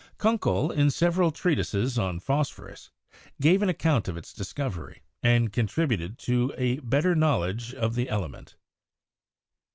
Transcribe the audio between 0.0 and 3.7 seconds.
Kunckel, in several treatises on phosphorus, gave an